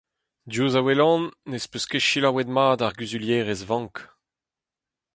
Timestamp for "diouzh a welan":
0.49-1.23